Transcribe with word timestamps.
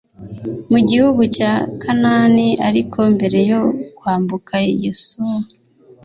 mu 0.71 0.79
gihugu 0.89 1.21
cya 1.35 1.53
Kanaani 1.81 2.47
Ariko 2.67 2.99
mbere 3.15 3.39
yo 3.51 3.61
kwambuka 3.97 4.53
Yosuwa 4.85 5.37